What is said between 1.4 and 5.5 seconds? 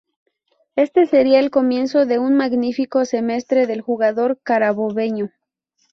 comienzo de un magnífico semestre del jugador carabobeño.